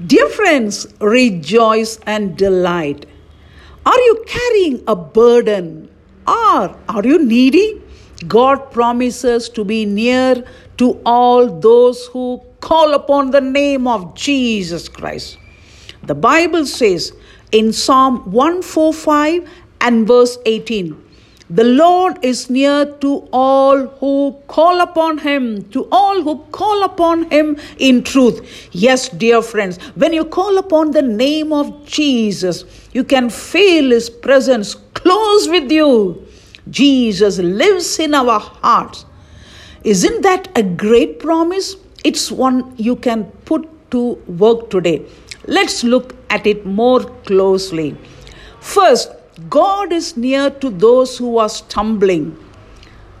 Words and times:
Dear 0.00 0.28
friends, 0.30 0.86
rejoice 1.00 1.98
and 2.06 2.36
delight. 2.36 3.04
Are 3.84 3.98
you 3.98 4.24
carrying 4.26 4.82
a 4.88 4.96
burden 4.96 5.90
or 6.26 6.76
are 6.88 7.04
you 7.04 7.22
needy? 7.24 7.80
God 8.26 8.72
promises 8.72 9.50
to 9.50 9.64
be 9.64 9.84
near 9.84 10.44
to 10.78 10.98
all 11.04 11.60
those 11.60 12.06
who 12.06 12.40
call 12.60 12.94
upon 12.94 13.32
the 13.32 13.40
name 13.42 13.86
of 13.86 14.14
Jesus 14.14 14.88
Christ. 14.88 15.36
The 16.04 16.14
Bible 16.14 16.64
says 16.64 17.12
in 17.52 17.72
Psalm 17.72 18.30
145 18.32 19.48
and 19.82 20.06
verse 20.06 20.38
18 20.46 20.96
the 21.52 21.64
Lord 21.64 22.18
is 22.24 22.48
near 22.48 22.86
to 22.86 23.28
all 23.30 23.86
who 24.00 24.34
call 24.46 24.80
upon 24.80 25.18
Him, 25.18 25.68
to 25.70 25.86
all 25.92 26.22
who 26.22 26.38
call 26.50 26.82
upon 26.82 27.30
Him 27.30 27.58
in 27.76 28.02
truth. 28.02 28.70
Yes, 28.72 29.10
dear 29.10 29.42
friends, 29.42 29.76
when 29.94 30.14
you 30.14 30.24
call 30.24 30.56
upon 30.56 30.92
the 30.92 31.02
name 31.02 31.52
of 31.52 31.84
Jesus, 31.84 32.64
you 32.94 33.04
can 33.04 33.28
feel 33.28 33.90
His 33.90 34.08
presence 34.08 34.74
close 34.94 35.46
with 35.46 35.70
you. 35.70 36.26
Jesus 36.70 37.38
lives 37.38 37.98
in 37.98 38.14
our 38.14 38.40
hearts. 38.40 39.04
Isn't 39.84 40.22
that 40.22 40.48
a 40.56 40.62
great 40.62 41.18
promise? 41.18 41.76
It's 42.02 42.32
one 42.32 42.74
you 42.78 42.96
can 42.96 43.24
put 43.44 43.68
to 43.90 44.14
work 44.26 44.70
today. 44.70 45.04
Let's 45.46 45.84
look 45.84 46.14
at 46.30 46.46
it 46.46 46.64
more 46.64 47.00
closely. 47.26 47.94
First, 48.60 49.10
God 49.48 49.92
is 49.92 50.16
near 50.16 50.50
to 50.50 50.70
those 50.70 51.16
who 51.16 51.38
are 51.38 51.48
stumbling. 51.48 52.36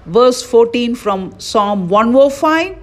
Verse 0.04 0.42
14 0.42 0.94
from 0.94 1.38
Psalm 1.40 1.88
105 1.88 2.76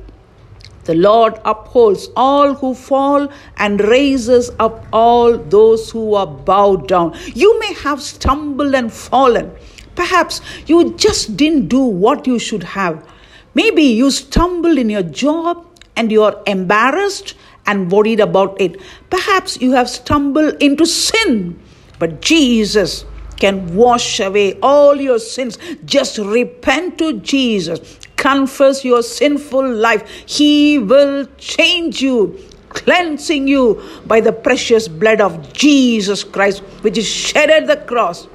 The 0.86 0.96
Lord 0.96 1.40
upholds 1.46 2.10
all 2.16 2.56
who 2.56 2.74
fall 2.74 3.28
and 3.58 3.80
raises 3.82 4.50
up 4.60 4.86
all 4.92 5.38
those 5.38 5.92
who 5.92 6.16
are 6.16 6.26
bowed 6.26 6.88
down. 6.88 7.16
You 7.36 7.60
may 7.60 7.74
have 7.74 8.02
stumbled 8.02 8.74
and 8.74 8.92
fallen. 8.92 9.52
Perhaps 9.96 10.42
you 10.66 10.94
just 10.96 11.38
didn't 11.38 11.68
do 11.68 11.82
what 11.82 12.26
you 12.26 12.40
should 12.40 12.64
have. 12.64 13.08
Maybe 13.54 13.84
you 13.84 14.10
stumbled 14.12 14.78
in 14.78 14.90
your 14.90 15.04
job 15.04 15.66
and 15.96 16.12
you 16.12 16.24
are 16.24 16.42
embarrassed 16.48 17.36
and 17.66 17.92
worried 17.92 18.20
about 18.20 18.60
it. 18.60 18.82
Perhaps 19.10 19.62
you 19.62 19.74
have 19.74 19.90
stumbled 19.90 20.56
into 20.62 20.86
sin. 20.86 21.60
But 22.00 22.22
Jesus 22.22 23.04
can 23.40 23.76
wash 23.76 24.20
away 24.20 24.60
all 24.62 24.96
your 24.96 25.20
sins. 25.20 25.58
Just 25.86 26.18
repent 26.18 26.98
to 27.00 27.14
Jesus. 27.20 28.00
Confess 28.16 28.84
your 28.84 29.02
sinful 29.02 29.68
life. 29.68 30.08
He 30.26 30.78
will 30.78 31.26
change 31.38 32.02
you, 32.02 32.38
cleansing 32.70 33.48
you 33.48 33.82
by 34.06 34.20
the 34.20 34.34
precious 34.34 34.88
blood 34.88 35.22
of 35.22 35.54
Jesus 35.54 36.24
Christ, 36.24 36.60
which 36.82 36.98
is 36.98 37.08
shed 37.08 37.50
at 37.50 37.68
the 37.68 37.78
cross. 37.78 38.28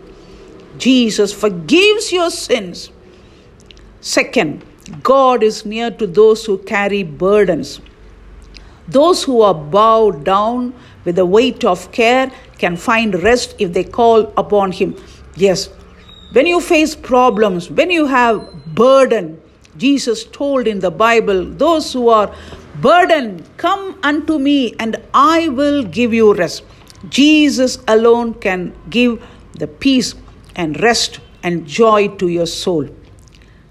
Jesus 0.79 1.33
forgives 1.33 2.13
your 2.13 2.31
sins. 2.31 2.91
Second, 4.01 4.65
God 5.03 5.43
is 5.43 5.65
near 5.65 5.91
to 5.91 6.07
those 6.07 6.45
who 6.45 6.59
carry 6.59 7.03
burdens. 7.03 7.81
Those 8.89 9.23
who 9.25 9.41
are 9.41 9.55
bowed 9.55 10.25
down 10.25 10.75
with 11.05 11.17
the 11.17 11.25
weight 11.25 11.65
of 11.65 11.91
care 11.93 12.31
can 12.65 12.77
find 12.77 13.23
rest 13.23 13.55
if 13.59 13.73
they 13.73 13.85
call 13.85 14.33
upon 14.43 14.73
Him. 14.73 14.97
Yes, 15.37 15.69
when 16.33 16.47
you 16.47 16.61
face 16.61 16.95
problems, 16.97 17.71
when 17.71 17.91
you 17.91 18.07
have 18.07 18.39
burden, 18.75 19.41
Jesus 19.77 20.25
told 20.25 20.67
in 20.67 20.81
the 20.81 20.91
Bible, 20.91 21.45
those 21.45 21.93
who 21.93 22.09
are 22.09 22.35
burdened, 22.81 23.49
come 23.57 23.99
unto 24.03 24.39
me 24.39 24.75
and 24.79 24.97
I 25.13 25.49
will 25.49 25.83
give 25.83 26.15
you 26.15 26.35
rest. 26.35 26.63
Jesus 27.09 27.79
alone 27.87 28.35
can 28.35 28.73
give 28.89 29.23
the 29.53 29.67
peace 29.67 30.15
and 30.57 30.81
rest 30.83 31.21
and 31.43 31.67
joy 31.67 32.09
to 32.23 32.29
your 32.29 32.47
soul. 32.47 32.89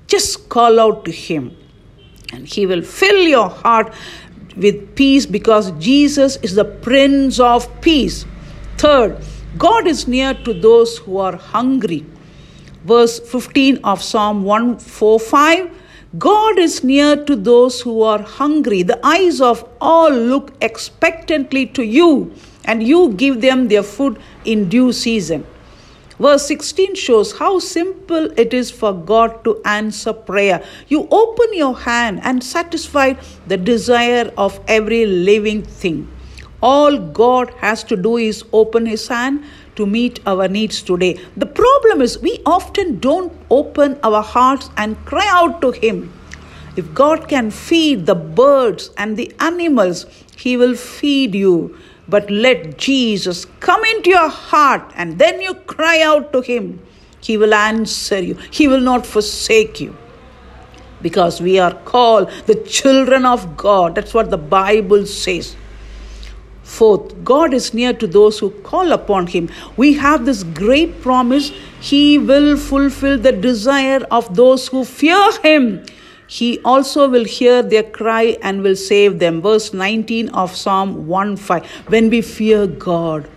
Just 0.07 0.49
call 0.49 0.79
out 0.79 1.05
to 1.05 1.11
Him 1.11 1.55
and 2.31 2.47
He 2.47 2.65
will 2.65 2.83
fill 2.83 3.23
your 3.27 3.49
heart 3.49 3.93
with 4.55 4.95
peace 4.95 5.25
because 5.25 5.71
Jesus 5.79 6.37
is 6.37 6.55
the 6.55 6.65
Prince 6.65 7.39
of 7.39 7.67
Peace. 7.81 8.25
Third, 8.83 9.23
God 9.57 9.88
is 9.88 10.09
near 10.09 10.33
to 10.33 10.53
those 10.53 10.97
who 10.97 11.17
are 11.17 11.38
hungry. 11.38 12.05
Verse 12.83 13.17
15 13.17 13.77
of 13.81 14.03
Psalm 14.03 14.44
145 14.44 15.71
God 16.17 16.59
is 16.59 16.83
near 16.83 17.16
to 17.16 17.38
those 17.38 17.79
who 17.79 18.01
are 18.01 18.21
hungry. 18.21 18.83
The 18.83 18.99
eyes 19.01 19.39
of 19.39 19.63
all 19.79 20.11
look 20.11 20.51
expectantly 20.59 21.66
to 21.67 21.83
you, 21.85 22.33
and 22.66 22.83
you 22.83 23.13
give 23.13 23.39
them 23.39 23.69
their 23.69 23.83
food 23.83 24.19
in 24.44 24.67
due 24.67 24.91
season. 24.91 25.47
Verse 26.19 26.45
16 26.47 26.95
shows 26.95 27.38
how 27.38 27.59
simple 27.59 28.38
it 28.38 28.53
is 28.53 28.69
for 28.69 28.94
God 28.94 29.45
to 29.45 29.61
answer 29.63 30.11
prayer. 30.11 30.61
You 30.89 31.07
open 31.09 31.53
your 31.53 31.77
hand 31.77 32.19
and 32.21 32.44
satisfy 32.44 33.13
the 33.47 33.55
desire 33.55 34.33
of 34.38 34.59
every 34.67 35.05
living 35.05 35.63
thing. 35.63 36.09
All 36.63 36.97
God 36.97 37.50
has 37.57 37.84
to 37.85 37.97
do 37.97 38.16
is 38.16 38.46
open 38.53 38.85
His 38.85 39.09
hand 39.09 39.44
to 39.75 39.85
meet 39.85 40.22
our 40.25 40.47
needs 40.47 40.81
today. 40.81 41.19
The 41.35 41.46
problem 41.46 42.01
is 42.01 42.19
we 42.19 42.40
often 42.46 43.00
don't 43.00 43.34
open 43.50 44.00
our 44.01 44.22
hearts 44.22 44.69
and 44.78 44.96
cry 45.06 45.28
out 45.29 45.62
to 45.62 45.72
Him. 45.72 46.13
If 46.78 46.94
God 46.94 47.28
can 47.28 47.51
feed 47.51 48.06
the 48.06 48.16
birds 48.16 48.91
and 48.97 49.18
the 49.18 49.34
animals, 49.40 50.06
He 50.38 50.56
will 50.56 50.75
feed 50.75 51.35
you. 51.35 51.78
But 52.07 52.31
let 52.31 52.78
Jesus 52.78 53.44
come 53.59 53.84
into 53.84 54.12
your 54.12 54.30
heart 54.30 54.90
and 54.95 55.19
then 55.19 55.41
you 55.41 55.56
cry 55.56 56.01
out 56.01 56.31
to 56.31 56.40
Him. 56.40 56.80
He 57.19 57.35
will 57.35 57.53
answer 57.53 58.22
you, 58.22 58.35
He 58.51 58.69
will 58.69 58.80
not 58.80 59.06
forsake 59.06 59.81
you. 59.81 59.97
Because 61.01 61.41
we 61.41 61.59
are 61.59 61.74
called 61.84 62.31
the 62.45 62.56
children 62.56 63.25
of 63.25 63.57
God. 63.57 63.95
That's 63.95 64.13
what 64.13 64.30
the 64.30 64.38
Bible 64.38 65.06
says. 65.06 65.57
Fourth, 66.73 67.23
God 67.23 67.53
is 67.53 67.73
near 67.75 67.94
to 67.94 68.07
those 68.07 68.39
who 68.39 68.50
call 68.67 68.94
upon 68.94 69.28
Him. 69.28 69.50
We 69.78 69.94
have 69.94 70.25
this 70.25 70.41
great 70.44 71.01
promise 71.01 71.51
He 71.79 72.17
will 72.17 72.57
fulfill 72.57 73.19
the 73.19 73.31
desire 73.31 74.00
of 74.09 74.35
those 74.35 74.67
who 74.69 74.83
fear 74.83 75.22
Him. 75.44 75.85
He 76.25 76.59
also 76.66 77.07
will 77.07 77.25
hear 77.25 77.62
their 77.62 77.83
cry 77.83 78.38
and 78.41 78.63
will 78.63 78.75
save 78.75 79.19
them. 79.19 79.39
Verse 79.44 79.72
19 79.72 80.29
of 80.29 80.56
Psalm 80.56 81.06
1 81.06 81.38
5. 81.38 81.63
When 81.95 82.09
we 82.09 82.22
fear 82.22 82.66
God, 82.66 83.29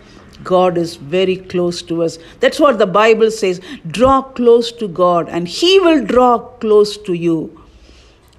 God 0.43 0.79
is 0.79 0.97
very 0.97 1.37
close 1.37 1.83
to 1.83 2.03
us. 2.05 2.19
That's 2.41 2.59
what 2.59 2.79
the 2.79 2.87
Bible 2.87 3.31
says. 3.31 3.61
Draw 3.87 4.23
close 4.41 4.73
to 4.73 4.89
God, 4.89 5.29
and 5.29 5.47
He 5.47 5.79
will 5.81 6.05
draw 6.05 6.39
close 6.39 6.97
to 6.97 7.13
you. 7.13 7.41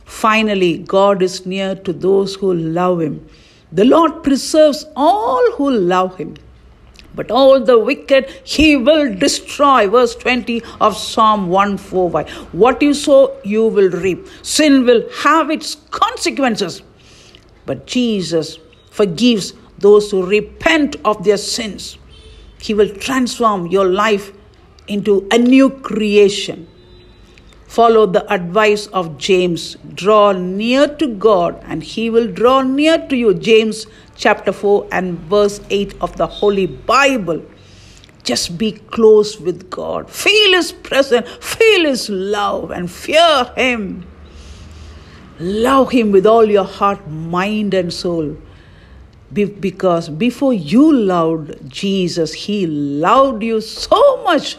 Finally, 0.06 0.78
God 0.80 1.22
is 1.22 1.46
near 1.46 1.76
to 1.76 1.94
those 1.94 2.34
who 2.36 2.54
love 2.54 3.02
Him. 3.02 3.28
The 3.72 3.86
Lord 3.86 4.24
preserves 4.24 4.86
all 4.96 5.52
who 5.54 5.72
love 5.72 6.18
Him. 6.18 6.36
But 7.18 7.32
all 7.32 7.60
the 7.60 7.80
wicked 7.80 8.30
he 8.44 8.78
will 8.78 9.14
destroy. 9.16 9.88
Verse 9.88 10.16
20 10.16 10.62
of 10.80 10.96
Psalm 10.96 11.48
145. 11.50 12.30
What 12.54 12.80
you 12.82 12.94
sow, 12.94 13.36
you 13.44 13.66
will 13.66 13.90
reap. 13.90 14.28
Sin 14.44 14.86
will 14.86 15.04
have 15.24 15.50
its 15.50 15.76
consequences. 15.90 16.84
But 17.66 17.88
Jesus 17.88 18.60
forgives 18.92 19.54
those 19.80 20.12
who 20.12 20.26
repent 20.28 20.96
of 21.04 21.24
their 21.24 21.38
sins. 21.38 21.98
He 22.62 22.76
will 22.76 22.94
transform 22.96 23.66
your 23.68 23.86
life 23.86 24.32
into 24.88 25.28
a 25.32 25.40
new 25.40 25.72
creation. 25.72 26.68
Follow 27.78 28.08
the 28.08 28.26
advice 28.34 28.88
of 28.88 29.20
James. 29.20 29.78
Draw 29.94 30.32
near 30.32 30.88
to 30.96 31.08
God, 31.08 31.62
and 31.64 31.84
He 31.84 32.10
will 32.10 32.26
draw 32.26 32.64
near 32.64 32.98
to 33.08 33.16
you. 33.16 33.36
James 33.36 33.86
chapter 34.16 34.52
4 34.52 34.88
and 34.92 35.20
verse 35.20 35.62
8 35.70 35.94
of 36.02 36.18
the 36.18 36.26
Holy 36.26 36.66
Bible. 36.66 37.46
Just 38.24 38.58
be 38.58 38.72
close 38.72 39.40
with 39.40 39.70
God. 39.70 40.10
Feel 40.10 40.54
His 40.54 40.72
presence, 40.72 41.30
feel 41.40 41.86
His 41.86 42.10
love, 42.10 42.72
and 42.72 42.90
fear 42.90 43.54
Him. 43.56 44.08
Love 45.40 45.92
Him 45.92 46.12
with 46.12 46.26
all 46.26 46.46
your 46.46 46.66
heart, 46.66 47.08
mind, 47.08 47.76
and 47.76 47.94
soul. 47.94 48.38
Be- 49.32 49.46
because 49.46 50.10
before 50.10 50.54
you 50.56 50.92
loved 50.92 51.70
Jesus, 51.70 52.34
He 52.34 52.66
loved 52.66 53.44
you 53.44 53.62
so 53.62 54.24
much. 54.24 54.58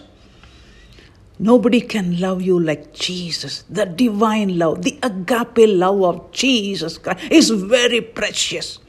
Nobody 1.39 1.81
can 1.81 2.19
love 2.19 2.43
you 2.43 2.59
like 2.59 2.93
Jesus. 2.93 3.63
The 3.71 3.87
divine 3.87 4.59
love, 4.59 4.83
the 4.83 4.99
agape 5.03 5.69
love 5.69 6.03
of 6.03 6.33
Jesus 6.33 6.99
Christ 6.99 7.31
is 7.31 7.51
very 7.51 8.01
precious. 8.01 8.81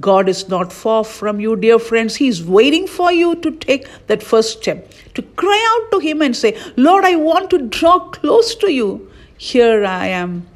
God 0.00 0.28
is 0.28 0.48
not 0.48 0.72
far 0.72 1.04
from 1.04 1.40
you, 1.40 1.56
dear 1.56 1.78
friends. 1.78 2.16
He 2.16 2.28
is 2.28 2.42
waiting 2.44 2.86
for 2.86 3.12
you 3.12 3.34
to 3.36 3.50
take 3.50 3.86
that 4.06 4.22
first 4.22 4.58
step, 4.60 4.90
to 5.14 5.22
cry 5.22 5.80
out 5.82 5.90
to 5.92 5.98
Him 5.98 6.22
and 6.22 6.36
say, 6.36 6.58
Lord, 6.76 7.04
I 7.04 7.16
want 7.16 7.50
to 7.50 7.58
draw 7.58 7.98
close 8.10 8.54
to 8.56 8.72
you. 8.72 9.10
Here 9.38 9.84
I 9.84 10.06
am. 10.08 10.46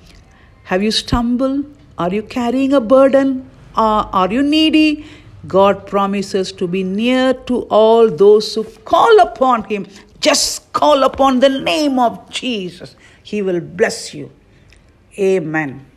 Have 0.65 0.83
you 0.83 0.91
stumbled? 0.91 1.67
Are 1.99 2.13
you 2.13 2.23
carrying 2.23 2.73
a 2.73 2.81
burden? 2.81 3.49
Are, 3.75 4.09
are 4.13 4.33
you 4.33 4.43
needy? 4.43 5.05
God 5.47 5.87
promises 5.87 6.53
to 6.53 6.67
be 6.67 6.85
near 6.85 7.35
to 7.35 7.63
all 7.63 8.11
those 8.11 8.55
who 8.55 8.65
call 8.65 9.21
upon 9.21 9.65
Him. 9.65 9.87
Just 10.21 10.73
call 10.73 11.03
upon 11.05 11.41
the 11.41 11.49
name 11.49 11.99
of 11.99 12.31
Jesus. 12.31 12.97
He 13.23 13.43
will 13.43 13.61
bless 13.61 14.15
you. 14.15 14.31
Amen. 15.19 15.90